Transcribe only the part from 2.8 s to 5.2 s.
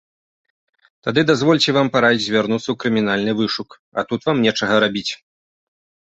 крымінальны вышук, а тут вам нечага рабіць.